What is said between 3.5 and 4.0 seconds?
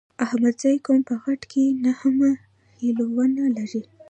لري.